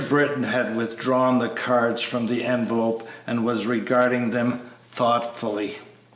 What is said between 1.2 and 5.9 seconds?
the cards from the envelope and was regarding them thoughtfully.